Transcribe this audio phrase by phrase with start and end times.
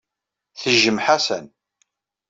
[0.61, 1.45] Tejjem Ḥasan.